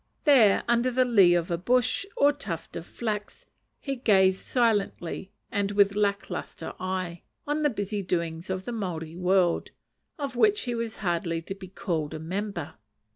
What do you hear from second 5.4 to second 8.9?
and with "lacklustre eye," on the busy doings of the